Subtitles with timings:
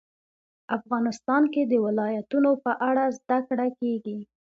[0.77, 4.19] افغانستان کې د ولایتونو په اړه زده کړه کېږي.